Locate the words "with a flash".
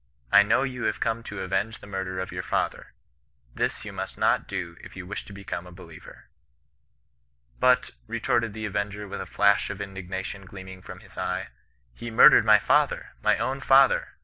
9.07-9.69